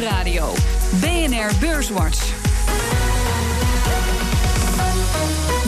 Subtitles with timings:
[0.00, 0.54] Nieuwsradio.
[1.00, 2.32] BNR Beurswatch.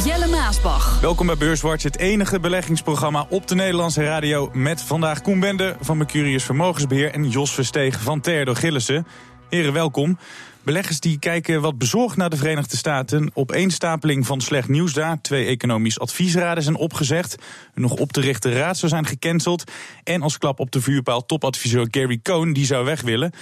[0.04, 1.00] Jelle Maasbach.
[1.00, 4.50] Welkom bij Beurswatch, het enige beleggingsprogramma op de Nederlandse radio...
[4.52, 7.12] met vandaag Koen Bende van Mercurius Vermogensbeheer...
[7.12, 9.06] en Jos Verstegen van Terdo Gillissen.
[9.50, 10.18] Heren, welkom.
[10.62, 13.30] Beleggers die kijken wat bezorgd naar de Verenigde Staten.
[13.34, 15.20] Opeenstapeling van slecht nieuws daar.
[15.20, 17.36] Twee economisch adviesraden zijn opgezegd.
[17.74, 19.70] Een nog op te richten raad zou zijn gecanceld.
[20.04, 23.32] En als klap op de vuurpaal topadviseur Gary Cohn, die zou weg willen.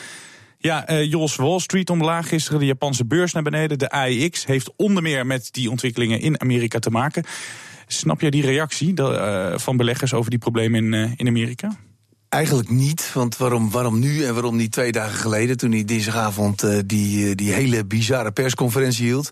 [0.62, 3.78] Ja, uh, Jos, Wall Street omlaag gisteren, de Japanse beurs naar beneden.
[3.78, 7.24] De AEX heeft onder meer met die ontwikkelingen in Amerika te maken.
[7.86, 11.76] Snap jij die reactie uh, van beleggers over die problemen in, uh, in Amerika?
[12.30, 15.56] Eigenlijk niet, want waarom, waarom nu en waarom niet twee dagen geleden...
[15.56, 19.30] toen hij dinsdagavond uh, die, die hele bizarre persconferentie hield.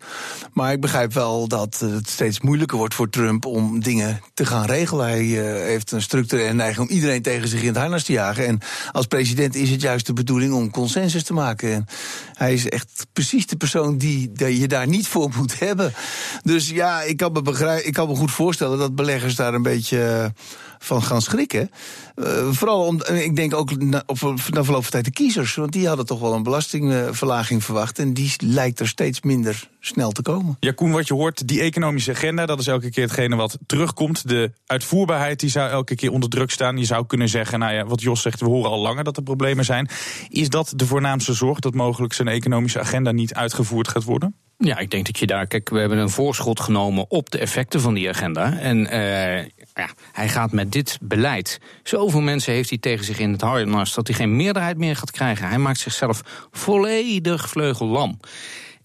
[0.52, 3.46] Maar ik begrijp wel dat het steeds moeilijker wordt voor Trump...
[3.46, 5.06] om dingen te gaan regelen.
[5.06, 8.46] Hij uh, heeft een structurele neiging om iedereen tegen zich in het harnas te jagen.
[8.46, 8.60] En
[8.92, 11.72] als president is het juist de bedoeling om consensus te maken.
[11.72, 11.86] En
[12.34, 15.94] hij is echt precies de persoon die, die je daar niet voor moet hebben.
[16.42, 19.62] Dus ja, ik kan me, begrijp, ik kan me goed voorstellen dat beleggers daar een
[19.62, 20.32] beetje
[20.78, 21.70] van gaan schrikken.
[22.16, 24.20] Uh, vooral om, ik denk ook na, op,
[24.52, 25.54] na verloop van tijd de kiezers.
[25.54, 27.98] Want die hadden toch wel een belastingverlaging verwacht.
[27.98, 30.56] En die lijkt er steeds minder snel te komen.
[30.60, 34.28] Ja, Koen, wat je hoort, die economische agenda, dat is elke keer hetgene wat terugkomt.
[34.28, 36.78] De uitvoerbaarheid die zou elke keer onder druk staan.
[36.78, 39.22] Je zou kunnen zeggen, nou ja, wat Jos zegt, we horen al langer dat er
[39.22, 39.88] problemen zijn.
[40.28, 44.34] Is dat de voornaamste zorg dat mogelijk zijn economische agenda niet uitgevoerd gaat worden?
[44.58, 45.46] Ja, ik denk dat je daar.
[45.46, 48.58] Kijk, we hebben een voorschot genomen op de effecten van die agenda.
[48.58, 49.42] En uh,
[49.74, 51.60] ja, hij gaat met dit beleid.
[51.82, 55.10] Zoveel mensen heeft hij tegen zich in het harnas dat hij geen meerderheid meer gaat
[55.10, 55.48] krijgen.
[55.48, 58.18] Hij maakt zichzelf volledig vleugellam.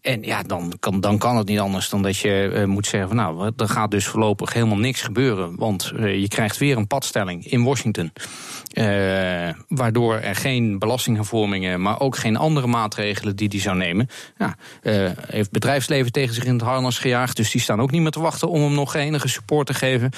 [0.03, 3.09] En ja, dan kan, dan kan het niet anders dan dat je uh, moet zeggen:
[3.09, 5.55] van, Nou, er gaat dus voorlopig helemaal niks gebeuren.
[5.55, 8.11] Want uh, je krijgt weer een padstelling in Washington.
[8.73, 8.85] Uh,
[9.67, 14.09] waardoor er geen belastinghervormingen, maar ook geen andere maatregelen die die zou nemen.
[14.37, 14.55] Ja,
[15.27, 17.35] heeft bedrijfsleven tegen zich in het harnas gejaagd.
[17.35, 20.11] Dus die staan ook niet meer te wachten om hem nog enige support te geven.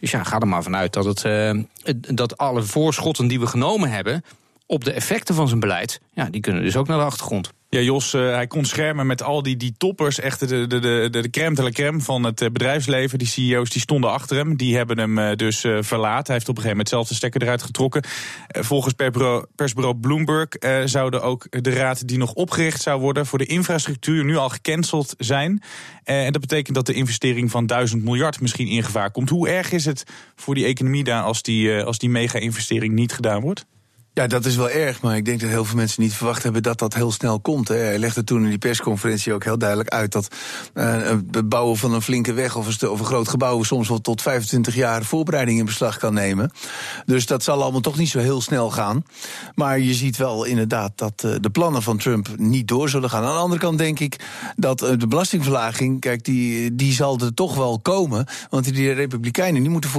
[0.00, 4.24] Dus ja, ga er maar vanuit dat, het, dat alle voorschotten die we genomen hebben
[4.66, 7.52] op de effecten van zijn beleid, ja, die kunnen dus ook naar de achtergrond.
[7.74, 11.08] Ja, Jos, uh, hij kon schermen met al die, die toppers, echt de, de, de,
[11.10, 13.18] de crème de la crème van het uh, bedrijfsleven.
[13.18, 16.24] Die CEO's die stonden achter hem, die hebben hem uh, dus verlaten.
[16.24, 18.02] Hij heeft op een gegeven moment zelf de stekker eruit getrokken.
[18.48, 20.48] volgens persbureau, persbureau Bloomberg
[20.84, 25.14] zouden ook de raad die nog opgericht zou worden voor de infrastructuur nu al gecanceld
[25.18, 25.62] zijn.
[26.04, 29.28] en dat betekent dat de investering van 1000 miljard misschien in gevaar komt.
[29.28, 30.04] Hoe erg is het
[30.36, 33.66] voor die economie daar als die, als die mega-investering niet gedaan wordt?
[34.14, 36.62] Ja, dat is wel erg, maar ik denk dat heel veel mensen niet verwacht hebben
[36.62, 37.68] dat dat heel snel komt.
[37.68, 37.74] Hè.
[37.74, 40.28] Hij legde toen in die persconferentie ook heel duidelijk uit dat
[40.74, 40.96] uh,
[41.30, 44.22] het bouwen van een flinke weg of een, of een groot gebouw soms wel tot
[44.22, 46.50] 25 jaar voorbereiding in beslag kan nemen.
[47.06, 49.04] Dus dat zal allemaal toch niet zo heel snel gaan.
[49.54, 53.24] Maar je ziet wel inderdaad dat uh, de plannen van Trump niet door zullen gaan.
[53.24, 54.16] Aan de andere kant denk ik
[54.56, 58.26] dat uh, de belastingverlaging, kijk, die, die zal er toch wel komen.
[58.50, 59.90] Want die Republikeinen, die moeten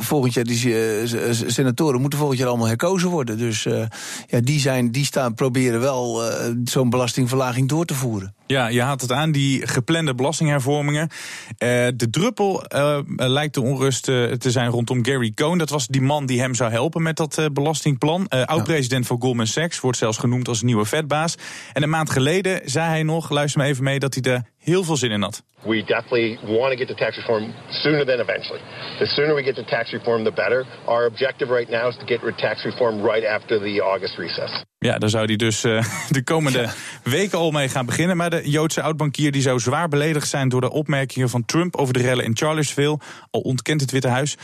[0.00, 1.06] volgend jaar, die
[1.46, 3.38] senatoren, moeten volgend jaar allemaal herkozen worden.
[3.38, 3.84] Dus dus uh,
[4.26, 8.34] ja, die, zijn, die staan, proberen wel uh, zo'n belastingverlaging door te voeren.
[8.46, 11.08] Ja, je haalt het aan, die geplande belastinghervormingen.
[11.08, 12.64] Uh, de druppel
[13.16, 15.58] lijkt de onrust te zijn rondom Gary Cohn.
[15.58, 18.28] Dat was die man die hem zou helpen met dat belastingplan.
[18.28, 21.34] Oud-president van Goldman Sachs, wordt zelfs genoemd als nieuwe vetbaas.
[21.72, 24.84] En een maand geleden zei hij nog, luister me even mee, dat hij er heel
[24.84, 25.42] veel zin in had.
[25.62, 28.60] We definitely want to get to tax reform sooner than eventually.
[28.98, 30.66] The sooner we get to tax reform, the better.
[30.84, 34.64] Our objective right now is to get tax reform right after the August recess.
[34.78, 36.72] Ja, daar zou hij dus uh, de komende ja.
[37.02, 38.16] weken al mee gaan beginnen.
[38.16, 41.94] Maar de Joodse oudbankier die zou zwaar beledigd zijn door de opmerkingen van Trump over
[41.94, 42.98] de rellen in Charlottesville.
[43.30, 44.36] Al ontkent het Witte Huis.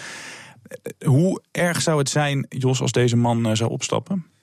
[1.04, 4.34] Hoe erg zou het zijn, Jos, als deze man uh, zou opstappen?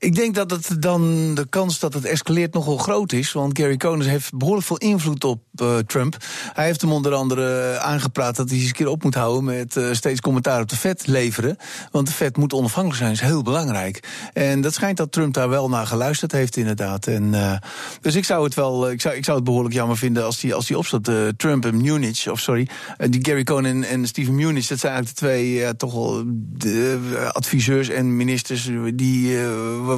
[0.00, 3.32] Ik denk dat het dan de kans dat het escaleert nogal groot is.
[3.32, 6.16] Want Gary Cohn heeft behoorlijk veel invloed op uh, Trump.
[6.52, 9.76] Hij heeft hem onder andere aangepraat dat hij eens een keer op moet houden met
[9.76, 11.56] uh, steeds commentaar op de vet leveren.
[11.90, 14.08] Want de vet moet onafhankelijk zijn, is heel belangrijk.
[14.32, 17.06] En dat schijnt dat Trump daar wel naar geluisterd heeft, inderdaad.
[17.06, 17.56] En, uh,
[18.00, 20.54] dus ik zou het wel, ik zou, ik zou het behoorlijk jammer vinden als hij
[20.54, 21.10] als die opstaat.
[21.36, 22.68] Trump en Munich, of sorry,
[23.08, 27.28] die Gary Cohn en, en Steven Munich, dat zijn eigenlijk de twee toch wel de,
[27.32, 29.38] adviseurs en ministers die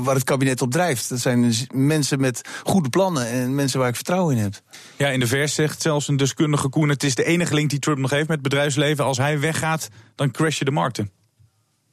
[0.00, 1.08] waar het kabinet op drijft.
[1.08, 4.60] Dat zijn mensen met goede plannen en mensen waar ik vertrouwen in heb.
[4.96, 6.88] Ja, in de vers zegt zelfs een deskundige Koen...
[6.88, 9.04] het is de enige link die Trump nog heeft met het bedrijfsleven.
[9.04, 11.10] Als hij weggaat, dan crashen de markten.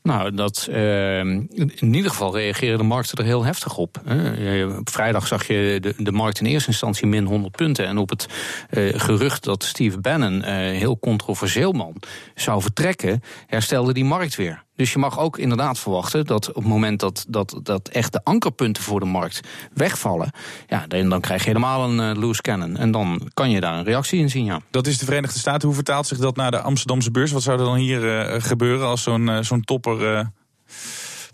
[0.03, 4.01] Nou, dat, uh, in ieder geval reageren de markten er heel heftig op.
[4.07, 7.85] Uh, op vrijdag zag je de, de markt in eerste instantie min 100 punten.
[7.85, 8.27] En op het
[8.71, 11.95] uh, gerucht dat Steve Bannon, heel controversieel man,
[12.35, 14.63] zou vertrekken, herstelde die markt weer.
[14.79, 18.23] Dus je mag ook inderdaad verwachten dat op het moment dat, dat, dat echt de
[18.23, 19.39] ankerpunten voor de markt
[19.73, 20.31] wegvallen,
[20.67, 22.77] ja, dan, krijg je helemaal een uh, loose cannon.
[22.77, 24.61] En dan kan je daar een reactie in zien, ja.
[24.71, 25.67] Dat is de Verenigde Staten.
[25.67, 27.31] Hoe vertaalt zich dat naar de Amsterdamse beurs?
[27.31, 30.31] Wat zou er dan hier uh, gebeuren als zo'n uh, zo'n topper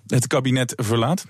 [0.07, 1.25] het kabinet verlaat?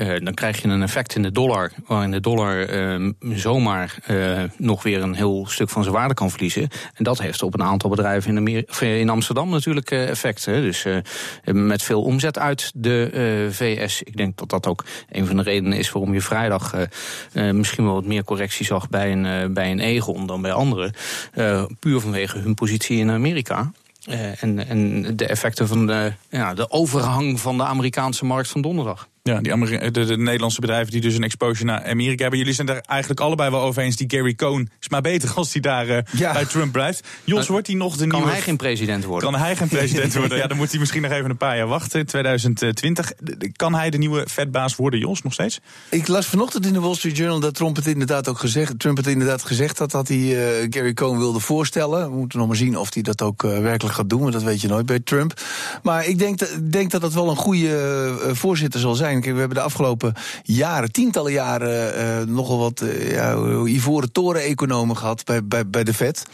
[0.00, 4.42] Uh, dan krijg je een effect in de dollar, waarin de dollar uh, zomaar uh,
[4.56, 6.68] nog weer een heel stuk van zijn waarde kan verliezen.
[6.94, 10.44] En dat heeft op een aantal bedrijven in, Amer in Amsterdam natuurlijk effect.
[10.44, 10.60] Hè.
[10.60, 10.86] Dus
[11.44, 14.02] met veel omzet uit de VS.
[14.02, 16.74] Ik denk dat dat ook een van de redenen is waarom je vrijdag
[17.32, 20.92] misschien wel wat meer correctie zag bij een, bij een Egon dan bij anderen.
[21.78, 23.70] puur vanwege hun positie in Amerika.
[24.40, 29.08] En, en de effecten van de, ja, de overhang van de Amerikaanse markt van donderdag.
[29.30, 32.38] Ja, die Ameri de, de, Nederlandse bedrijven die dus een exposure naar Amerika hebben.
[32.38, 33.96] Jullie zijn daar eigenlijk allebei wel over eens.
[33.96, 36.32] Die Gary Cohn is maar beter als hij daar uh, ja.
[36.32, 37.08] bij Trump blijft.
[37.24, 38.22] Jos, wordt hij nog de kan nieuwe...
[38.22, 39.30] Kan hij geen president worden?
[39.30, 40.38] Kan hij geen president worden?
[40.40, 42.06] Ja, dan moet hij misschien nog even een paar jaar wachten.
[42.06, 43.12] 2020.
[43.56, 45.60] Kan hij de nieuwe vetbaas worden, Jos, nog steeds?
[45.88, 48.96] Ik las vanochtend in de Wall Street Journal dat Trump het inderdaad ook gezegd, Trump
[48.96, 52.10] het inderdaad gezegd had dat hij uh, Gary Cohn wilde voorstellen.
[52.10, 54.42] We moeten nog maar zien of hij dat ook uh, werkelijk gaat doen, want dat
[54.42, 55.40] weet je nooit bij Trump.
[55.82, 59.19] Maar ik denk, denk dat dat wel een goede voorzitter zal zijn.
[59.24, 65.24] We hebben de afgelopen jaren, tientallen jaren, uh, nogal wat uh, ja, ivoren toren-economen gehad
[65.24, 66.26] bij, bij, bij de Fed.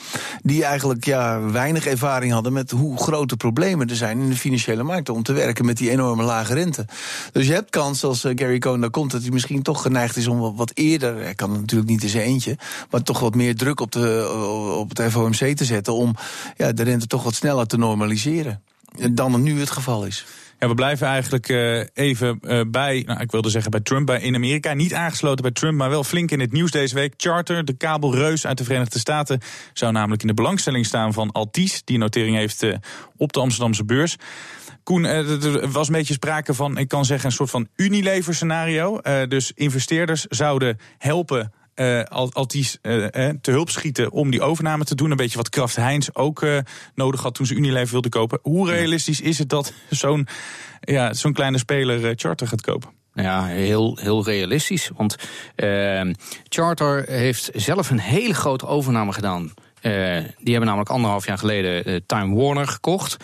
[0.43, 4.83] Die eigenlijk ja, weinig ervaring hadden met hoe grote problemen er zijn in de financiële
[4.83, 5.15] markten.
[5.15, 6.85] Om te werken met die enorme lage rente.
[7.33, 10.17] Dus je hebt kans, als uh, Gary Cohn daar komt, dat hij misschien toch geneigd
[10.17, 11.23] is om wat, eerder.
[11.23, 12.59] Hij kan natuurlijk niet in zijn eentje.
[12.91, 14.31] Maar toch wat meer druk op, de,
[14.79, 15.94] op het FOMC te zetten.
[15.94, 16.15] Om
[16.56, 18.62] ja, de rente toch wat sneller te normaliseren.
[19.11, 20.27] Dan nu het geval is.
[20.58, 24.35] We blijven eigenlijk uh, even uh, bij, nou, ik wilde zeggen bij Trump bij, in
[24.35, 24.75] Amerika.
[24.75, 27.14] Niet aangesloten bij Trump, maar wel flink in het nieuws deze week.
[27.17, 29.41] Charter, de kabelreus uit de Verenigde Staten,
[29.73, 32.75] zou namelijk in de belangstelling staan van Altis, die notering heeft uh,
[33.17, 34.17] op de Amsterdamse beurs.
[34.82, 39.00] Koen, er was een beetje sprake van, ik kan zeggen, een soort van Unilever scenario.
[39.29, 42.02] dus investeerders zouden helpen uh,
[42.32, 43.06] Altis uh,
[43.40, 45.11] te hulp schieten om die overname te doen.
[45.11, 46.58] Een beetje wat Kraft Heinz ook uh,
[46.94, 48.38] nodig had toen ze Unilever wilde kopen.
[48.43, 50.26] Hoe realistisch is het dat zo'n
[50.81, 52.90] ja, zo'n kleine speler Charter gaat kopen?
[53.14, 54.90] Ja, heel, heel realistisch.
[54.96, 55.17] Want
[56.49, 59.52] Charter heeft zelf een hele grote overname gedaan
[59.87, 59.93] uh,
[60.38, 63.17] die hebben namelijk anderhalf jaar geleden uh, Time Warner gekocht.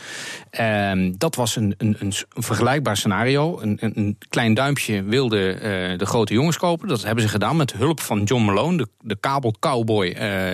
[0.60, 3.60] Uh, dat was een, een, een, vergelijkbaar scenario.
[3.60, 6.88] Een, een, klein duimpje wilde uh, de grote jongens kopen.
[6.88, 10.06] Dat hebben ze gedaan met hulp van John Malone, de, de kabelcowboy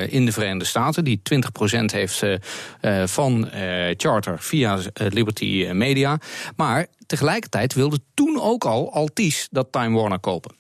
[0.08, 1.04] in de Verenigde Staten.
[1.04, 2.22] Die 20% heeft
[3.04, 3.48] van
[3.96, 6.18] Charter via Liberty Media.
[6.56, 10.56] Maar tegelijkertijd wilde toen ook al Altis dat Time Warner kopen.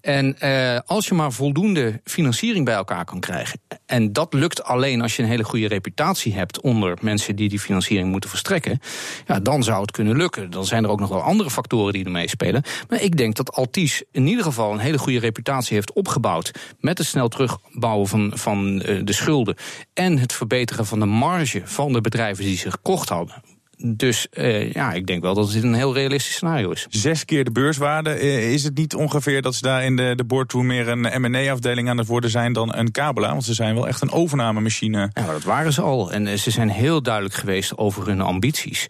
[0.00, 0.38] En
[0.86, 3.60] als je maar voldoende financiering bij elkaar kan krijgen.
[3.86, 7.60] En dat lukt alleen als je een hele goede reputatie hebt onder mensen die die
[7.60, 8.80] financiering moeten verstrekken.
[9.26, 10.50] Ja, dan zou het kunnen lukken.
[10.50, 12.62] Dan zijn er ook nog wel andere factoren die er meespelen.
[12.88, 16.50] Maar ik denk dat Altis in ieder geval een hele goede reputatie heeft opgebouwd.
[16.80, 19.56] Met het snel terugbouwen van, van uh, de schulden.
[19.94, 23.51] En het verbeteren van de marge van de bedrijven die ze gekocht hadden
[23.84, 26.86] dus uh, ja, ik denk wel dat het een heel realistisch scenario is.
[26.90, 28.22] Zes keer de beurswaarde.
[28.22, 31.88] Uh, is het niet ongeveer dat ze daar in de, de boardroom meer een M&A-afdeling
[31.88, 33.30] aan het worden zijn dan een Kabela?
[33.30, 35.10] Want ze zijn wel echt een overnamemachine.
[35.12, 36.12] Ja, dat waren ze al.
[36.12, 38.86] En uh, ze zijn heel duidelijk geweest over hun ambities.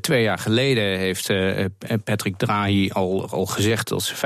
[0.00, 1.32] twee jaar geleden heeft
[2.04, 4.18] Patrick Draghi al, al gezegd dat ze 50%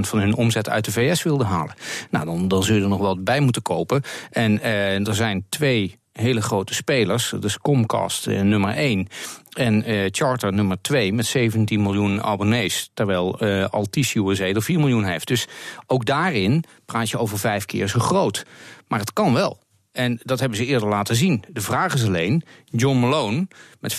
[0.00, 1.74] van hun omzet uit de VS wilden halen.
[2.10, 4.02] Nou, dan, dan zul je er nog wel bij moeten kopen.
[4.30, 4.62] En
[5.06, 7.34] er zijn twee hele grote spelers.
[7.40, 9.08] Dus Comcast uh, nummer 1
[9.52, 12.90] en uh, Charter nummer 2 met 17 miljoen abonnees.
[12.94, 15.26] Terwijl Altis USA er 4 miljoen heeft.
[15.26, 15.46] Dus
[15.86, 18.46] ook daarin praat je over vijf keer zo groot.
[18.88, 19.58] Maar het kan wel.
[19.96, 21.44] En dat hebben ze eerder laten zien.
[21.48, 23.46] De vraag is alleen, John Malone
[23.80, 23.98] met 25%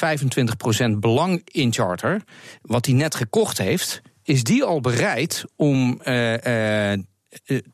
[0.99, 2.21] belang in Charter...
[2.61, 6.01] wat hij net gekocht heeft, is die al bereid om...
[6.01, 6.93] Eh,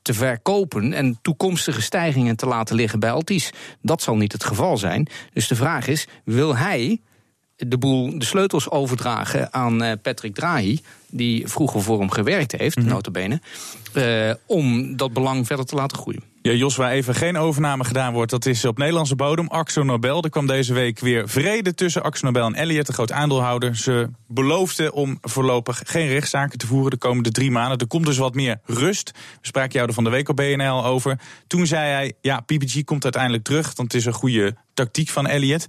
[0.02, 3.52] te verkopen en toekomstige stijgingen te laten liggen bij Altis.
[3.82, 5.08] Dat zal niet het geval zijn.
[5.34, 7.02] Dus de vraag is: wil hij
[7.56, 10.80] de boel de sleutels overdragen aan uh, Patrick Drahi,
[11.10, 12.92] die vroeger voor hem gewerkt heeft, mm -hmm.
[12.92, 13.42] notabene,
[13.94, 16.33] uh, om dat belang verder te laten groeien.
[16.44, 19.48] Ja, Jos, waar even geen overname gedaan wordt, dat is op Nederlandse bodem.
[19.48, 20.24] Axo Nobel.
[20.24, 23.76] Er kwam deze week weer vrede tussen Axo Nobel en Elliot, de groot aandeelhouder.
[23.76, 27.78] Ze beloofden om voorlopig geen rechtszaken te voeren de komende drie maanden.
[27.78, 29.12] Er komt dus wat meer rust.
[29.14, 31.20] We spraken jou er van de week op BNL over.
[31.48, 35.28] Toen zei hij, ja, PPG komt uiteindelijk terug, want het is een goede tactiek van
[35.28, 35.68] Elliot.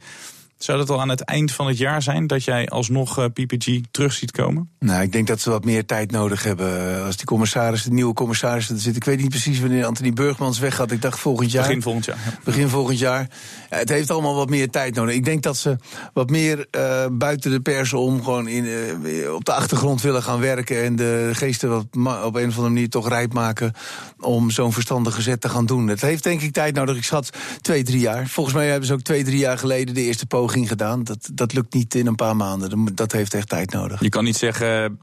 [0.64, 3.80] Zou dat al aan het eind van het jaar zijn dat jij alsnog uh, PPG
[3.90, 4.70] terug ziet komen?
[4.78, 7.04] Nou, ik denk dat ze wat meer tijd nodig hebben.
[7.04, 8.96] Als die commissaris, de nieuwe commissaris er zit.
[8.96, 10.90] Ik weet niet precies wanneer Anthony Burgmans weggaat.
[10.90, 11.66] Ik dacht volgend jaar.
[11.66, 12.38] Begin volgend jaar.
[12.44, 13.28] Begin volgend jaar.
[13.70, 15.14] Ja, het heeft allemaal wat meer tijd nodig.
[15.14, 15.76] Ik denk dat ze
[16.12, 20.40] wat meer uh, buiten de pers om gewoon in, uh, op de achtergrond willen gaan
[20.40, 20.84] werken.
[20.84, 21.86] En de geesten wat
[22.24, 23.72] op een of andere manier toch rijp maken
[24.20, 25.88] om zo'n verstandige zet te gaan doen.
[25.88, 26.96] Het heeft denk ik tijd nodig.
[26.96, 27.30] Ik schat
[27.60, 28.26] twee, drie jaar.
[28.26, 31.04] Volgens mij hebben ze ook twee, drie jaar geleden de eerste poging gedaan.
[31.04, 32.94] Dat, dat lukt niet in een paar maanden.
[32.94, 34.00] Dat heeft echt tijd nodig.
[34.00, 34.98] Je kan niet zeggen.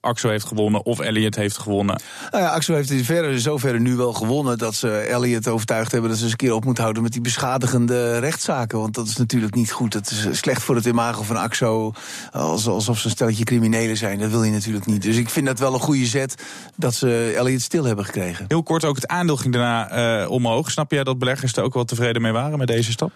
[0.00, 2.00] Axel heeft gewonnen of Elliot heeft gewonnen.
[2.30, 6.10] Nou ja, Axel heeft in verre, zoverre nu wel gewonnen dat ze Elliot overtuigd hebben
[6.10, 8.78] dat ze eens een keer op moet houden met die beschadigende rechtszaken.
[8.78, 9.94] Want dat is natuurlijk niet goed.
[9.94, 11.92] Het is slecht voor het imago van Axo.
[12.32, 14.18] Alsof ze een stelletje criminelen zijn.
[14.18, 15.02] Dat wil je natuurlijk niet.
[15.02, 16.42] Dus ik vind dat wel een goede zet
[16.76, 18.44] dat ze Elliot stil hebben gekregen.
[18.48, 20.70] Heel kort ook het aandeel ging daarna uh, omhoog.
[20.70, 23.12] Snap jij dat beleggers er ook wel tevreden mee waren met deze stap?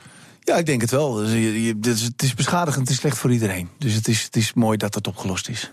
[0.46, 1.12] Ja, ik denk het wel.
[1.12, 3.68] Dus je, je, dus het is beschadigend, het is slecht voor iedereen.
[3.78, 5.70] Dus het is, het is mooi dat het opgelost is.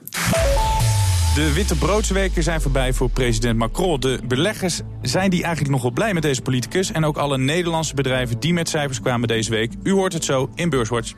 [1.36, 4.00] De witte broodsweken zijn voorbij voor president Macron.
[4.00, 6.92] De beleggers zijn die eigenlijk nog wel blij met deze politicus...
[6.92, 9.72] en ook alle Nederlandse bedrijven die met cijfers kwamen deze week.
[9.84, 11.14] U hoort het zo in Beurswatch.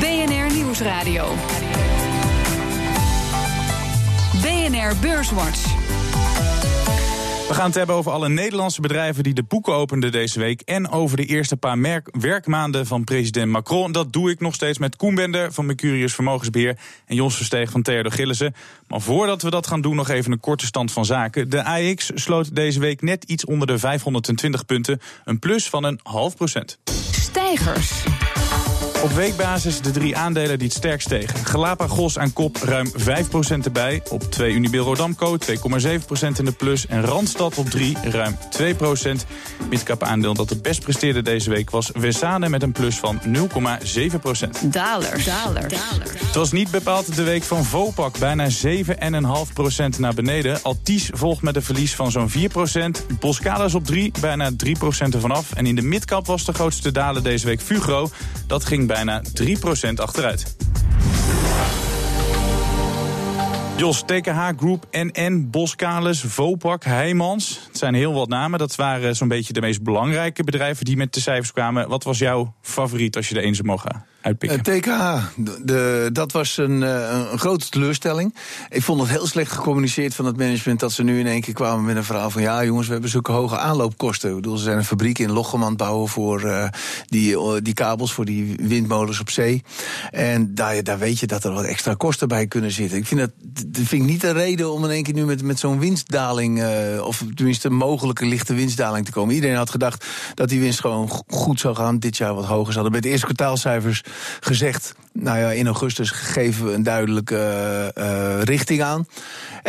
[0.00, 1.34] BNR Nieuwsradio.
[4.42, 5.89] BNR Beurswatch.
[7.50, 10.60] We gaan het hebben over alle Nederlandse bedrijven die de boeken openden deze week.
[10.60, 13.92] En over de eerste paar werkmaanden van president Macron.
[13.92, 16.78] Dat doe ik nog steeds met Koen Bender van Mercurius Vermogensbeheer.
[17.06, 18.54] En Jos Versteeg van Theodor Gillissen.
[18.88, 21.50] Maar voordat we dat gaan doen, nog even een korte stand van zaken.
[21.50, 25.00] De AX sloot deze week net iets onder de 520 punten.
[25.24, 26.78] Een plus van een half procent.
[27.10, 28.02] Stijgers.
[29.02, 31.46] Op weekbasis de drie aandelen die het sterkst stegen.
[31.46, 32.94] Galapagos aan kop ruim 5%
[33.64, 34.02] erbij.
[34.08, 35.52] Op 2 Unibil Rodamco 2,7%
[36.38, 36.86] in de plus.
[36.86, 39.10] En Randstad op 3 ruim 2%.
[39.70, 43.30] Midcap aandeel dat het best presteerde deze week was Wesane met een plus van 0,7%.
[44.64, 45.24] Dalers.
[45.24, 45.74] Dalers.
[46.18, 48.18] Het was niet bepaald de week van Vopak.
[48.18, 50.62] Bijna 7,5% naar beneden.
[50.62, 52.34] Altis volgt met een verlies van zo'n 4%.
[53.20, 54.54] Boskalis op 3, bijna 3%
[55.14, 55.52] ervan af.
[55.52, 58.10] En in de midcap was de grootste dalen deze week Fugro.
[58.46, 60.56] Dat ging bijna 3% achteruit.
[63.76, 67.60] Jos, TKH Group, NN, Boskalis, Vopak, Heijmans.
[67.66, 68.58] Het zijn heel wat namen.
[68.58, 71.88] Dat waren zo'n beetje de meest belangrijke bedrijven die met de cijfers kwamen.
[71.88, 74.62] Wat was jouw favoriet als je de een zou mogen uitpikken?
[74.62, 78.34] TKH, eh, dat was een, eh, een, grote teleurstelling.
[78.68, 80.80] Ik vond het heel slecht gecommuniceerd van het management...
[80.80, 82.42] dat ze nu in één keer kwamen met een verhaal van...
[82.42, 84.28] ja jongens, we hebben zulke hoge aanloopkosten.
[84.28, 86.08] Ik bedoel, ze zijn een fabriek in Lochem aan het bouwen...
[86.08, 86.68] voor uh,
[87.06, 89.62] die, die kabels, voor die windmolens op zee.
[90.10, 92.98] En daar, daar weet je dat er wat extra kosten bij kunnen zitten.
[92.98, 93.30] Ik vind dat,
[93.66, 96.62] dat vind ik niet een reden om in één keer nu met, met zo'n winstdaling...
[97.00, 99.34] Of tenminste een mogelijke lichte winstdaling te komen.
[99.34, 101.98] Iedereen had gedacht dat die winst gewoon goed zou gaan.
[101.98, 102.74] Dit jaar wat hoger.
[102.74, 104.02] Hadden bij de eerste kwartaalcijfers
[104.40, 109.06] gezegd nou ja, in augustus geven we een duidelijke uh, richting aan.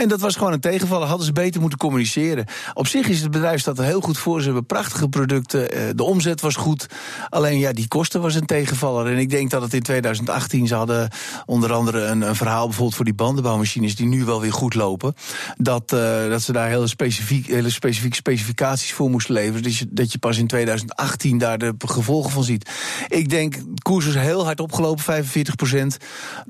[0.02, 1.08] En dat was gewoon een tegenvaller.
[1.08, 2.46] Hadden ze beter moeten communiceren.
[2.74, 4.40] Op zich is het bedrijf staat er heel goed voor.
[4.40, 5.78] Ze hebben prachtige producten.
[5.78, 6.88] Uh, de omzet was goed.
[7.30, 9.12] Alleen ja, die kosten was een tegenvaller.
[9.12, 11.10] En ik denk dat het in 2018 ze hadden
[11.46, 15.14] onder andere een, een verhaal bijvoorbeeld voor die bandenbouwmachines die nu wel weer goed lopen.
[15.58, 19.64] Dat, uh, dat ze daar hele, specifiek, hele specifieke specificaties voor moesten leveren.
[19.64, 22.70] Dus dat je pas in 2018 daar de gevolgen van ziet.
[23.08, 25.98] Ik denk, de koers is heel hard opgelopen, 45 procent.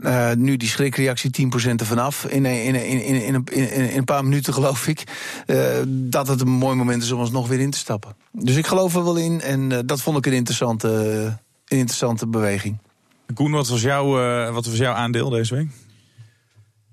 [0.04, 2.26] Uh, nu die schrikreactie 10 procent ervan af.
[2.26, 5.04] In, in, in, in, in, in, in, een paar minuten geloof ik.
[5.48, 5.58] Uh,
[5.88, 8.16] dat het een mooi moment is om ons nog weer in te stappen.
[8.32, 9.42] Dus ik geloof er wel in.
[9.42, 10.88] En uh, dat vond ik een interessante,
[11.68, 12.78] een interessante beweging.
[13.34, 14.08] Koen, wat was, jouw,
[14.52, 15.68] wat was jouw aandeel deze week?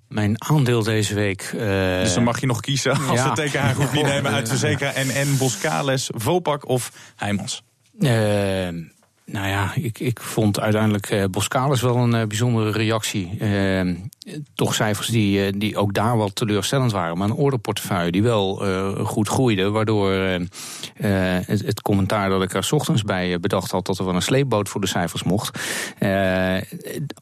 [0.09, 1.51] Mijn aandeel deze week.
[1.55, 1.61] Uh...
[2.01, 3.35] Dus dan mag je nog kiezen als ja.
[3.35, 7.63] we TKH groep niet nemen uit Verzekera en N, Boskales, Vopak of Heijmans.
[7.99, 8.11] Uh,
[9.25, 13.37] nou ja, ik, ik vond uiteindelijk uh, Boskalis wel een uh, bijzondere reactie.
[14.29, 17.19] Uh, toch cijfers die, die ook daar wel teleurstellend waren.
[17.19, 18.57] Maar een orderportefeuille die wel
[19.05, 19.71] goed groeide.
[19.71, 23.87] Waardoor het, het, commentaar dat ik er s ochtends bij bedacht had...
[23.87, 25.59] dat er wel een sleepboot voor de cijfers mocht...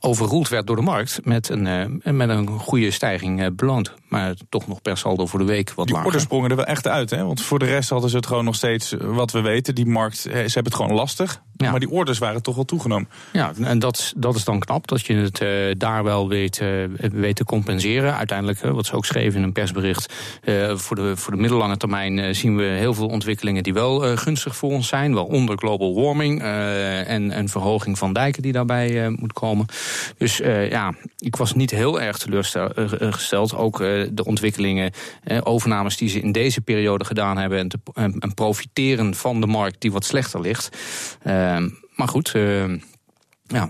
[0.00, 3.92] overroeld werd door de markt met een, met een goede stijging beloond.
[4.08, 6.06] Maar toch nog per saldo voor de week wat die lager.
[6.06, 7.24] orders sprongen er wel echt uit, hè?
[7.24, 9.74] Want voor de rest hadden ze het gewoon nog steeds, wat we weten...
[9.74, 11.42] die markt, ze hebben het gewoon lastig.
[11.56, 11.70] Ja.
[11.70, 13.08] Maar die orders waren toch wel toegenomen.
[13.32, 16.84] Ja, en dat, dat is dan knap dat je het uh, daar wel weet, uh,
[17.12, 18.16] weet te compenseren.
[18.16, 20.14] Uiteindelijk, uh, wat ze ook schreven in een persbericht,
[20.74, 24.70] voor, de, voor de middellange termijn zien we heel veel ontwikkelingen die wel gunstig voor
[24.70, 25.14] ons zijn.
[25.14, 29.66] Waaronder global warming en een verhoging van dijken die daarbij moet komen.
[30.18, 30.36] Dus
[30.70, 33.54] ja, ik was niet heel erg teleurgesteld.
[33.54, 34.92] Ook de ontwikkelingen,
[35.42, 39.92] overnames die ze in deze periode gedaan hebben en, en profiteren van de markt die
[39.92, 40.76] wat slechter ligt.
[41.26, 41.32] Uh,
[41.94, 42.64] maar goed, uh,
[43.46, 43.68] ja,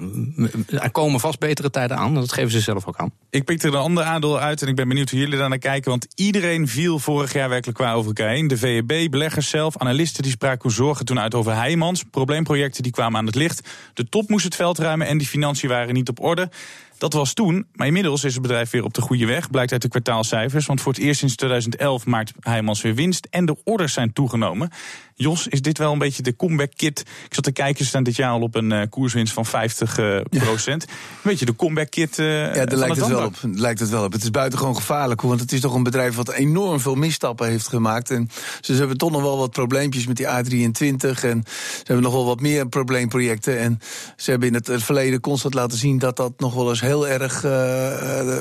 [0.66, 2.14] er komen vast betere tijden aan.
[2.14, 3.12] Dat geven ze zelf ook aan.
[3.30, 5.58] Ik pikte er een ander aandeel uit en ik ben benieuwd hoe jullie daar naar
[5.58, 5.90] kijken.
[5.90, 8.48] Want iedereen viel vorig jaar werkelijk qua over elkaar heen.
[8.48, 12.02] De VEB, beleggers zelf, analisten die spraken zorgen toen uit over Heijmans.
[12.02, 13.68] Probleemprojecten die kwamen aan het licht.
[13.94, 16.50] De top moest het veld ruimen en die financiën waren niet op orde.
[16.98, 19.50] Dat was toen, maar inmiddels is het bedrijf weer op de goede weg.
[19.50, 20.66] Blijkt uit de kwartaalcijfers.
[20.66, 23.26] Want voor het eerst sinds 2011 maakt Heijmans weer winst.
[23.30, 24.70] En de orders zijn toegenomen.
[25.18, 27.00] Jos, is dit wel een beetje de comeback kit?
[27.00, 29.98] Ik zat te kijken, ze staan dit jaar al op een uh, koerswinst van 50
[29.98, 30.82] uh, procent.
[30.82, 30.90] Een
[31.22, 34.12] beetje de comeback kit uh, Ja, daar lijkt het, wel op, lijkt het wel op.
[34.12, 37.68] Het is buitengewoon gevaarlijk, want het is toch een bedrijf wat enorm veel misstappen heeft
[37.68, 38.10] gemaakt.
[38.10, 38.30] En
[38.60, 41.20] ze hebben toch nog wel wat probleempjes met die A23.
[41.22, 43.58] En ze hebben nog wel wat meer probleemprojecten.
[43.58, 43.80] En
[44.16, 47.40] ze hebben in het verleden constant laten zien dat dat nog wel eens heel erg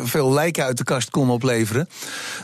[0.04, 1.90] veel lijken uit de kast kon opleveren.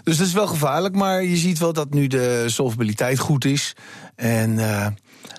[0.03, 3.75] Dus dat is wel gevaarlijk, maar je ziet wel dat nu de solvabiliteit goed is.
[4.21, 4.87] En uh,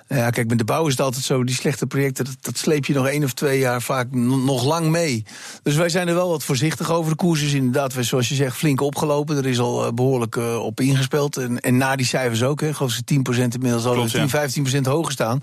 [0.09, 1.45] ja, kijk, met de bouw is het altijd zo.
[1.45, 4.87] Die slechte projecten, dat, dat sleep je nog één of twee jaar vaak nog lang
[4.87, 5.25] mee.
[5.63, 7.11] Dus wij zijn er wel wat voorzichtig over.
[7.11, 9.37] De koers is inderdaad, zoals je zegt, flink opgelopen.
[9.37, 11.37] Er is al uh, behoorlijk uh, op ingespeeld.
[11.37, 12.75] En, en na die cijfers ook, hè.
[12.75, 13.05] Geloof ze 10%
[13.49, 14.31] inmiddels al 10,
[14.79, 15.43] 15% hoger staan.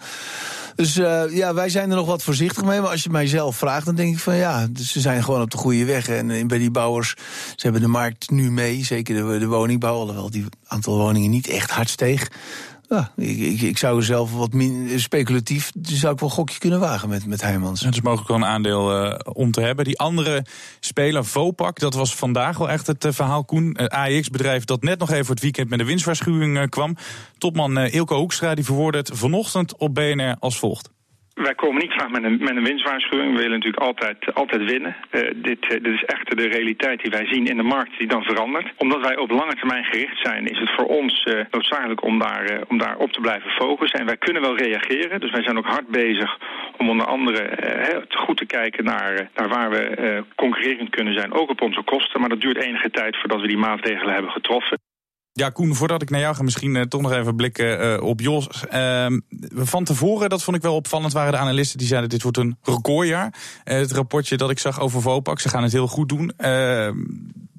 [0.76, 2.82] Dus uh, ja, wij zijn er nog wat voorzichtig mee.
[2.82, 5.42] Maar als je mij zelf vraagt, dan denk ik van ja, dus ze zijn gewoon
[5.42, 6.08] op de goede weg.
[6.08, 7.16] En bij die bouwers,
[7.56, 8.86] ze hebben de markt nu mee.
[8.86, 12.30] Zeker de, de woningbouw, alhoewel die aantal woningen niet echt hard steeg.
[12.90, 17.10] Ja, ik, ik, zou zelf wat min, speculatief, zou ik wel een gokje kunnen wagen
[17.10, 17.82] met, met Heijmans.
[17.82, 19.86] Het is mogelijk wel een aandeel uh, om te hebben.
[19.86, 20.46] Die andere
[20.80, 23.46] speler, Vopak, dat was vandaag wel echt het uh, verhaal.
[23.46, 26.96] Koen, uh, AX-bedrijf dat net nog even voor het weekend met een winstwaarschuwing kwam.
[27.38, 30.90] Topman Ilko Hoekstra die verwoordde het vanochtend op BNR als volgt
[31.44, 33.32] wij komen niet graag met een, met een winstwaarschuwing.
[33.32, 34.96] We willen natuurlijk altijd, altijd winnen.
[35.12, 38.08] Uh, dit, uh, dit is echt de realiteit die wij zien in de markt die
[38.08, 38.74] dan verandert.
[38.78, 42.64] Omdat wij op lange termijn gericht zijn, is het voor ons uh, noodzakelijk om daar,
[42.68, 44.00] om daar op te blijven focussen.
[44.00, 45.20] En wij kunnen wel reageren.
[45.20, 46.38] Dus wij zijn ook hard bezig
[46.78, 47.42] om onder andere
[48.10, 51.34] goed te kijken naar, naar waar we concurrerend kunnen zijn.
[51.34, 52.20] Ook op onze kosten.
[52.20, 54.78] Maar dat duurt enige tijd voordat we die maatregelen hebben getroffen.
[55.40, 58.20] Ja, Koen, voordat ik naar jou ga, misschien uh, toch nog even blikken uh, op
[58.20, 58.48] Jos.
[58.74, 59.06] Uh,
[59.54, 62.58] van tevoren, dat vond ik wel opvallend, waren de analisten die zeiden: dit wordt een
[62.64, 63.34] recordjaar.
[63.64, 66.34] Eh, het rapportje dat ik zag over Vopak, ze gaan het heel goed doen.
[66.38, 66.98] Ehm,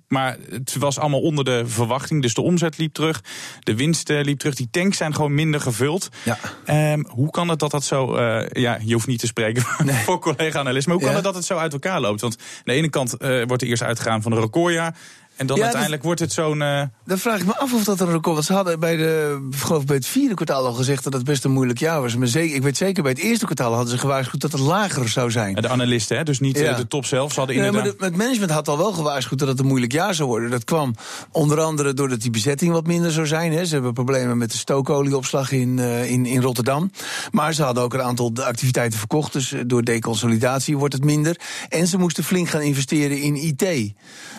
[0.08, 2.22] maar het was allemaal onder de verwachting.
[2.22, 3.22] Dus de omzet liep terug,
[3.60, 4.54] de winst liep terug.
[4.54, 6.08] Die tanks zijn gewoon minder gevuld.
[6.22, 6.92] Ja.
[6.92, 8.20] Um, hoe kan het dat dat zo...
[8.52, 9.94] Ja, je hoeft niet te spreken nee.
[9.94, 10.86] voor collega-analist.
[10.86, 12.20] Maar hoe kan het dat het zo uit elkaar loopt?
[12.20, 14.96] Want aan de ene kant wordt er eerst uitgegaan van een recordjaar.
[15.40, 16.60] En dan ja, uiteindelijk wordt het zo'n.
[16.60, 16.82] Uh...
[17.04, 18.46] Dan vraag ik me af of dat een record was.
[18.46, 21.50] Ze hadden bij, de, geloof bij het vierde kwartaal al gezegd dat het best een
[21.50, 22.16] moeilijk jaar was.
[22.16, 25.08] Maar zeker, ik weet zeker, bij het eerste kwartaal hadden ze gewaarschuwd dat het lager
[25.08, 25.54] zou zijn.
[25.54, 26.22] De analisten, hè?
[26.22, 26.76] dus niet ja.
[26.76, 27.32] de top zelf.
[27.32, 27.98] Ze hadden inderdaad...
[27.98, 30.50] Maar het management had al wel gewaarschuwd dat het een moeilijk jaar zou worden.
[30.50, 30.94] Dat kwam
[31.30, 33.52] onder andere doordat die bezetting wat minder zou zijn.
[33.52, 33.64] Hè.
[33.64, 36.90] Ze hebben problemen met de stookolieopslag in, uh, in, in Rotterdam.
[37.30, 39.32] Maar ze hadden ook een aantal activiteiten verkocht.
[39.32, 41.40] Dus door deconsolidatie wordt het minder.
[41.68, 43.92] En ze moesten flink gaan investeren in IT.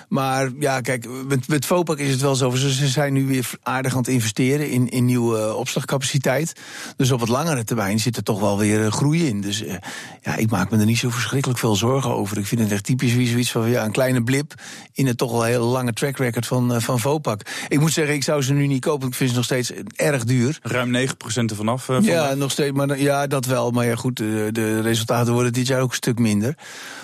[0.10, 0.91] Maar ja, kijk,
[1.28, 2.50] met, met Vopak is het wel zo.
[2.50, 6.54] Ze zijn nu weer aardig aan het investeren in, in nieuwe opslagcapaciteit.
[6.96, 9.42] Dus op het langere termijn zit er toch wel weer groei in.
[9.42, 9.74] Dus uh,
[10.22, 12.38] ja, ik maak me er niet zo verschrikkelijk veel zorgen over.
[12.38, 14.54] Ik vind het echt typisch wie zoiets van ja, een kleine blip
[14.94, 17.42] in het toch wel hele lange track record van, uh, van Vopak.
[17.68, 19.08] Ik moet zeggen, ik zou ze nu niet kopen.
[19.08, 20.60] Ik vind ze nog steeds erg duur.
[20.62, 21.88] Ruim 9% ervan af.
[21.88, 22.72] Uh, ja, nog steeds.
[22.72, 23.72] Maar ja, dat wel.
[23.72, 26.56] Maar ja, goed, de, de resultaten worden dit jaar ook een stuk minder.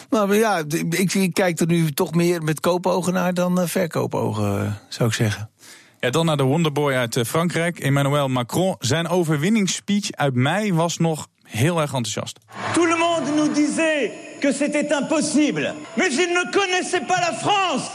[0.10, 4.80] Maar ja, ik, ik kijk er nu toch meer met koopogen naar dan uh, verkoopogen,
[4.90, 5.50] zou ik zeggen.
[6.00, 8.76] Ja, dan naar de wonderboy uit Frankrijk, Emmanuel Macron.
[8.80, 12.40] Zijn overwinningsspeech uit mei was nog heel erg enthousiast.
[12.74, 15.74] Tout le monde nous disait que c'était impossible.
[15.96, 17.90] Mais ils ne connaissaient pas la France.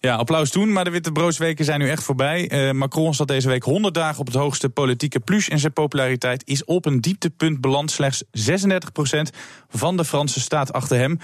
[0.00, 2.50] Ja, applaus toen, maar de witte broodsweken zijn nu echt voorbij.
[2.52, 6.42] Uh, Macron zat deze week 100 dagen op het hoogste politieke plus en zijn populariteit
[6.46, 7.90] is op een dieptepunt beland.
[7.90, 8.26] Slechts 36%
[9.68, 11.18] van de Franse staat achter hem.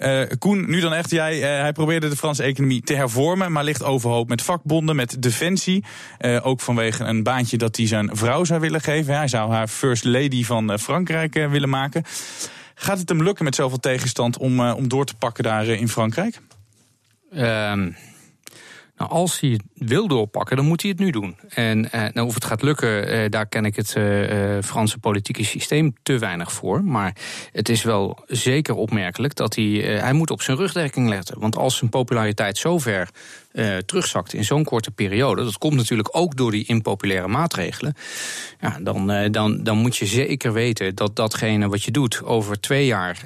[0.00, 1.36] Uh, Koen, nu dan echt jij.
[1.36, 5.84] Uh, hij probeerde de Franse economie te hervormen, maar ligt overhoop met vakbonden, met defensie.
[6.20, 9.16] Uh, ook vanwege een baantje dat hij zijn vrouw zou willen geven.
[9.16, 12.04] Hij zou haar first lady van Frankrijk willen maken.
[12.74, 16.40] Gaat het hem lukken met zoveel tegenstand om, om door te pakken daar in Frankrijk?
[17.34, 17.96] Um,
[19.00, 21.36] nou, als hij het wil doorpakken, dan moet hij het nu doen.
[21.48, 25.44] En eh, nou, of het gaat lukken, eh, daar ken ik het eh, Franse politieke
[25.44, 26.84] systeem te weinig voor.
[26.84, 27.16] Maar
[27.52, 29.64] het is wel zeker opmerkelijk dat hij,
[30.00, 31.40] hij moet op zijn rugdekking letten.
[31.40, 33.08] Want als zijn populariteit zo ver
[33.52, 37.94] uh, terugzakt in zo'n korte periode, dat komt natuurlijk ook door die impopulaire maatregelen.
[38.60, 42.86] Ja, dan, dan, dan moet je zeker weten dat datgene wat je doet over twee
[42.86, 43.22] jaar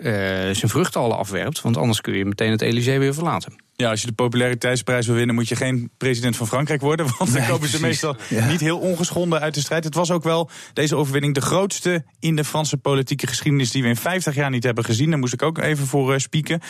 [0.52, 1.60] zijn vruchten al afwerpt.
[1.60, 3.63] Want anders kun je meteen het Elysée weer verlaten.
[3.76, 7.06] Ja, als je de populariteitsprijs wil winnen, moet je geen president van Frankrijk worden.
[7.18, 8.16] Want dan komen ze meestal
[8.48, 9.84] niet heel ongeschonden uit de strijd.
[9.84, 13.88] Het was ook wel deze overwinning de grootste in de Franse politieke geschiedenis die we
[13.88, 15.10] in 50 jaar niet hebben gezien.
[15.10, 16.60] Daar moest ik ook even voor uh, spieken.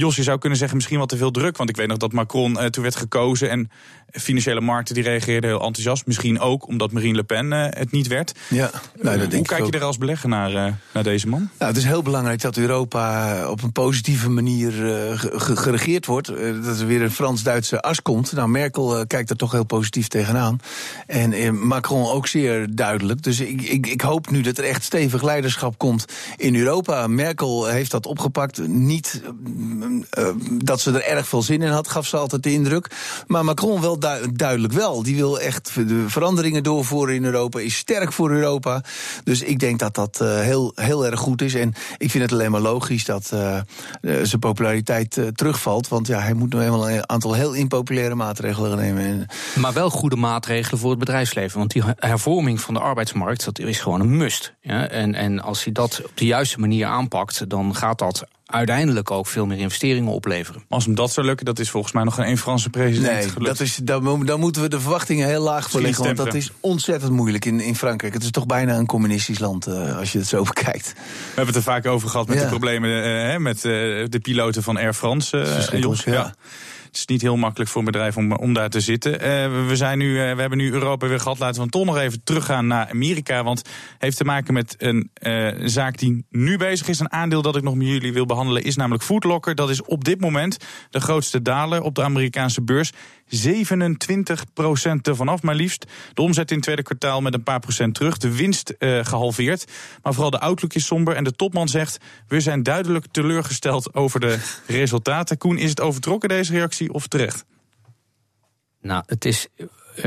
[0.00, 1.56] Jos, je zou kunnen zeggen misschien wat te veel druk.
[1.56, 3.50] Want ik weet nog dat Macron uh, toen werd gekozen.
[3.50, 3.70] En
[4.10, 6.06] financiële markten die reageerden heel enthousiast.
[6.06, 8.34] Misschien ook omdat Marine Le Pen uh, het niet werd.
[8.48, 11.48] Ja, nou, dat Hoe kijk je er als belegger naar, uh, naar deze man?
[11.58, 14.72] Nou, het is heel belangrijk dat Europa op een positieve manier
[15.34, 16.26] geregeerd wordt.
[16.64, 18.32] dat er weer een Frans-Duitse as komt.
[18.32, 20.60] Nou, Merkel kijkt er toch heel positief tegenaan.
[21.06, 23.22] En Macron ook zeer duidelijk.
[23.22, 26.04] Dus ik, ik, ik hoop nu dat er echt stevig leiderschap komt
[26.36, 27.06] in Europa.
[27.06, 28.66] Merkel heeft dat opgepakt.
[28.66, 29.22] Niet
[30.18, 30.28] uh,
[30.64, 32.90] dat ze er erg veel zin in had, gaf ze altijd de indruk.
[33.26, 33.98] Maar Macron wel
[34.32, 35.02] duidelijk wel.
[35.02, 38.82] Die wil echt de veranderingen doorvoeren in Europa, is sterk voor Europa.
[39.24, 41.54] Dus ik denk dat dat uh, heel, heel erg goed is.
[41.54, 43.58] En ik vind het alleen maar logisch dat uh,
[44.00, 45.88] zijn populariteit terugvalt.
[45.88, 49.26] Want ja, hij moet nu eenmaal een aantal heel impopulaire maatregelen nemen.
[49.54, 51.58] Maar wel goede maatregelen voor het bedrijfsleven.
[51.58, 54.54] Want die hervorming van de arbeidsmarkt, dat is gewoon een must.
[54.60, 54.88] Ja?
[54.88, 59.26] En, en als hij dat op de juiste manier aanpakt, dan gaat dat uiteindelijk ook
[59.26, 60.62] veel meer investeringen opleveren.
[60.68, 63.28] Als hem dat zou lukken, dat is volgens mij nog geen één Franse president nee,
[63.28, 63.46] gelukt.
[63.46, 66.04] Dat is, dan, dan moeten we de verwachtingen heel laag verleggen.
[66.04, 68.12] Want dat is ontzettend moeilijk in, in Frankrijk.
[68.14, 70.92] Het is toch bijna een communistisch land uh, als je het zo bekijkt.
[70.92, 72.42] We hebben het er vaak over gehad met ja.
[72.42, 73.62] de problemen uh, met uh,
[74.08, 75.36] de piloten van Air France.
[76.04, 76.12] ja.
[76.12, 76.34] ja.
[76.88, 79.12] Het is niet heel makkelijk voor een bedrijf om, om daar te zitten.
[79.12, 81.38] Uh, we, zijn nu, uh, we hebben nu Europa weer gehad.
[81.38, 83.44] Laten we toch nog even teruggaan naar Amerika.
[83.44, 87.00] Want het heeft te maken met een uh, zaak die nu bezig is.
[87.00, 89.54] Een aandeel dat ik nog met jullie wil behandelen is namelijk Foodlocker.
[89.54, 90.56] Dat is op dit moment
[90.90, 92.92] de grootste daler op de Amerikaanse beurs.
[93.28, 95.86] 27 procent ervan af, maar liefst.
[96.14, 98.16] De omzet in het tweede kwartaal met een paar procent terug.
[98.16, 99.64] De winst uh, gehalveerd.
[100.02, 101.14] Maar vooral de outlook is somber.
[101.14, 105.38] En de topman zegt: We zijn duidelijk teleurgesteld over de resultaten.
[105.38, 107.44] Koen, is het overtrokken deze reactie of terecht?
[108.80, 109.48] Nou, het is.
[109.96, 110.04] Uh,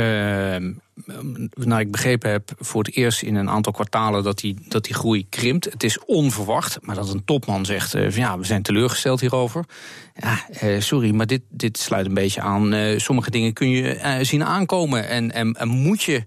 [1.56, 4.94] nou, ik begrepen heb voor het eerst in een aantal kwartalen dat die, dat die
[4.94, 5.66] groei krimpt.
[5.66, 9.66] Het is onverwacht, maar dat een topman zegt: uh, van, ja, we zijn teleurgesteld hierover.
[10.16, 12.74] Ja, uh, sorry, maar dit, dit sluit een beetje aan.
[12.74, 16.24] Uh, sommige dingen kun je zien aankomen en, en, en moet je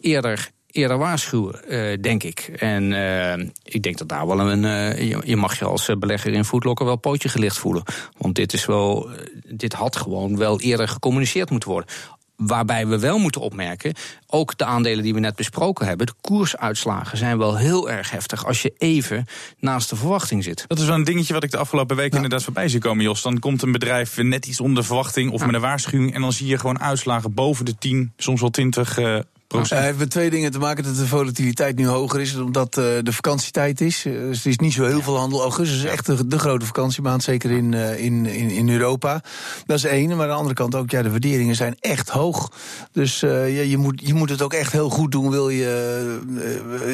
[0.00, 2.38] eerder eerder waarschuwen, uh, denk ik.
[2.58, 4.62] En uh, ik denk dat daar wel een.
[4.62, 7.82] Uh, je, mag je als belegger in Foodlocker wel pootje gelicht voelen.
[8.16, 9.10] Want dit is wel.
[9.46, 11.90] Dit had gewoon wel eerder gecommuniceerd moeten worden.
[12.36, 13.94] Waarbij we wel moeten opmerken,
[14.26, 18.46] ook de aandelen die we net besproken hebben, de koersuitslagen zijn wel heel erg heftig
[18.46, 19.26] als je even
[19.58, 20.64] naast de verwachting zit.
[20.66, 23.22] Dat is wel een dingetje wat ik de afgelopen weken inderdaad voorbij zie komen, Jos.
[23.22, 26.46] Dan komt een bedrijf net iets onder verwachting of met een waarschuwing en dan zie
[26.46, 30.50] je gewoon uitslagen boven de 10, soms wel 20 uh, het heeft met twee dingen
[30.50, 34.02] te maken dat de volatiliteit nu hoger is, omdat uh, de vakantietijd is.
[34.02, 35.42] Dus het is niet zo heel veel handel.
[35.42, 39.22] Augustus is echt de, de grote vakantiemaand, zeker in, uh, in, in, in, Europa.
[39.66, 40.08] Dat is één.
[40.08, 42.52] Maar aan de andere kant ook, ja, de waarderingen zijn echt hoog.
[42.92, 46.18] Dus ja, je, moet, je moet het ook echt heel goed doen, wil je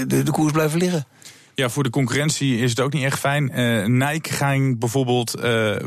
[0.06, 1.06] de, de koers blijven liggen.
[1.54, 3.60] Ja, voor de concurrentie is het ook niet echt fijn.
[3.60, 5.84] Uh, Nike ging bijvoorbeeld uh, 5%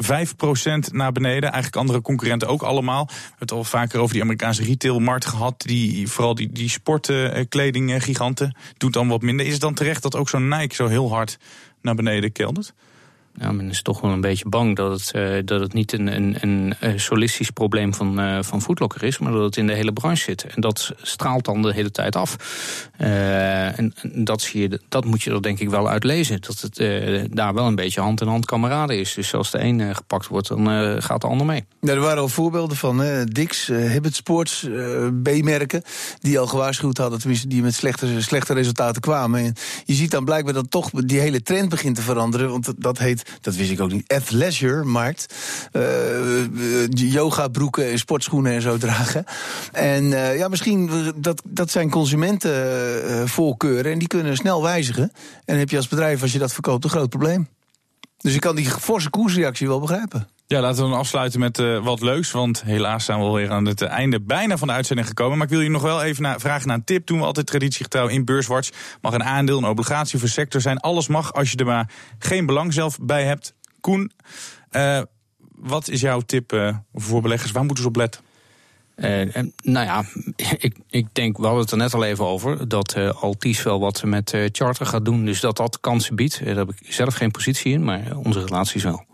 [0.92, 1.52] naar beneden.
[1.52, 3.06] Eigenlijk andere concurrenten ook allemaal.
[3.06, 5.62] We hebben het al vaker over die Amerikaanse retailmarkt gehad.
[5.62, 9.46] Die, vooral die, die sportkledinggiganten doet dan wat minder.
[9.46, 11.38] Is het dan terecht dat ook zo'n Nike zo heel hard
[11.82, 12.74] naar beneden keldert?
[13.40, 16.08] Ja, men is toch wel een beetje bang dat het, uh, dat het niet een,
[16.08, 19.94] een, een solistisch probleem van, uh, van Foodlocker is, maar dat het in de hele
[19.94, 20.44] branche zit.
[20.44, 22.36] En dat straalt dan de hele tijd af.
[22.98, 26.42] En, dat, zie je, dat moet je er denk ik wel uit lezen.
[26.42, 29.14] Dat het daar wel een beetje hand in hand kameraden is.
[29.14, 30.68] Dus als de een gepakt wordt, dan
[31.02, 31.66] gaat de ander mee.
[31.82, 33.26] Ja, er waren al voorbeelden van hè?
[33.26, 34.68] Dix, Hibbett Sports,
[35.24, 35.82] B-merken,
[36.20, 39.40] die al gewaarschuwd hadden, die met slechte, slechte resultaten kwamen.
[39.40, 39.54] En
[39.86, 43.27] je ziet dan blijkbaar dat toch die hele trend begint te veranderen, want dat heet
[43.42, 45.36] dat wist ik ook niet, athleisure markt.
[45.72, 45.84] Uh,
[46.90, 49.26] yoga broeken en sportschoenen en zo dragen.
[49.72, 55.12] En uh, ja, misschien dat, dat zijn consumentenvoorkeuren en die kunnen snel wijzigen.
[55.46, 57.48] En heb je als bedrijf, als je dat verkoopt, een groot probleem.
[58.18, 60.28] Dus ik kan die forse koersreactie wel begrijpen.
[60.50, 62.32] Ja, laten we dan afsluiten met uh, wat leuks.
[62.32, 65.38] Want helaas zijn we alweer aan het einde bijna van de uitzending gekomen.
[65.38, 67.08] Maar ik wil je nog wel even naar, vragen naar een tip.
[67.08, 68.70] Doen we altijd traditiegetrouw in Beurswatch.
[69.02, 70.80] Mag een aandeel, een obligatie voor sector zijn.
[70.80, 73.54] Alles mag als je er maar geen belang zelf bij hebt.
[73.82, 74.12] Koen,
[74.72, 75.02] uh,
[75.56, 77.52] wat is jouw tip uh, voor beleggers?
[77.52, 78.22] Waar moeten ze op letten?
[79.64, 80.04] Nou ja,
[80.68, 83.80] ik, ik denk, we hadden het er net al even over, dat uh, Altis wel
[83.80, 85.26] wat met Charter gaat doen.
[85.26, 86.46] Dus dat dat kansen biedt.
[86.46, 89.07] Daar heb ik zelf geen positie in, maar onze relaties wel.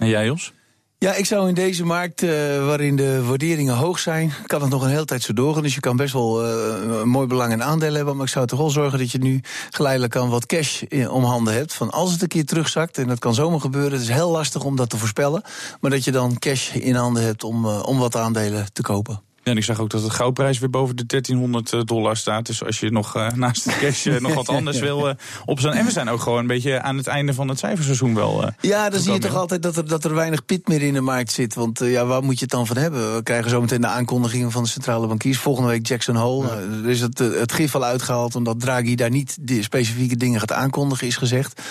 [0.00, 0.52] En jij, Jos?
[0.98, 2.30] Ja, ik zou in deze markt, uh,
[2.66, 5.62] waarin de waarderingen hoog zijn, kan het nog een hele tijd zo doorgaan.
[5.62, 8.16] Dus je kan best wel een mooi belang in aandelen hebben.
[8.16, 11.24] Maar ik zou toch wel zorgen dat je nu geleidelijk aan wat cash in, om
[11.24, 11.74] handen hebt.
[11.74, 13.92] Van als het een keer terugzakt, en dat kan zomaar gebeuren.
[13.92, 15.42] Het is heel lastig om dat te voorspellen.
[15.80, 19.22] Maar dat je dan cash in handen hebt om, om wat aandelen te kopen.
[19.50, 22.46] En ik zag ook dat de goudprijs weer boven de 1300 eh, dollar staat.
[22.46, 25.72] Dus als je nog uh, naast de cash uh, nog wat anders wil uh, opstaan.
[25.72, 28.50] En we zijn ook gewoon een beetje aan het einde van het cijferseizoen wel.
[28.60, 31.00] ja, dan zie je toch altijd dat er, dat er weinig pit meer in de
[31.00, 31.54] markt zit.
[31.54, 33.14] Want ja, waar moet je het dan van hebben?
[33.14, 35.38] We krijgen zometeen de aankondigingen van de centrale bankiers.
[35.38, 36.46] Volgende week Jackson Hole.
[36.46, 36.54] Ja.
[36.82, 40.52] er is het, het gif al uitgehaald omdat Draghi daar niet de specifieke dingen gaat
[40.52, 41.62] aankondigen, is gezegd.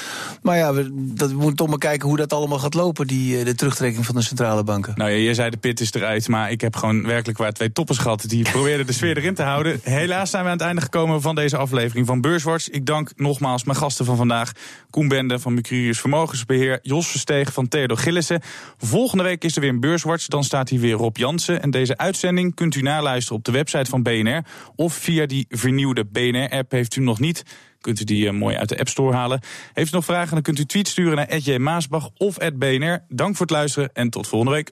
[0.42, 3.44] Maar ja, we, dat, we moeten toch maar kijken hoe dat allemaal gaat lopen, die,
[3.44, 4.94] de terugtrekking van de centrale banken.
[4.96, 7.69] Nou ja, je zei de pit is eruit, maar ik heb gewoon werkelijk waar twee
[7.74, 9.80] gehad die probeerden de sfeer erin te houden.
[9.84, 12.70] Helaas zijn we aan het einde gekomen van deze aflevering van Beurswatch.
[12.70, 14.52] Ik dank nogmaals mijn gasten van vandaag.
[14.90, 16.80] Koen Bende van Mercurius Vermogensbeheer.
[16.82, 18.42] Jos Versteeg van Theodor Gillissen.
[18.78, 20.28] Volgende week is er weer een Beurswatch.
[20.28, 21.62] Dan staat hier weer Rob Jansen.
[21.62, 24.46] En deze uitzending kunt u naluisteren op de website van BNR.
[24.76, 27.44] Of via die vernieuwde BNR-app heeft u nog niet
[27.82, 29.40] kunt u die uh, mooi uit de App Store halen.
[29.74, 33.04] Heeft u nog vragen, dan kunt u tweet sturen naar Maasbach of @bnr.
[33.10, 34.72] Dank voor het luisteren en tot volgende week.